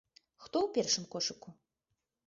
Хто 0.45 0.57
ў 0.65 0.67
першым 0.79 1.05
кошыку? 1.13 1.49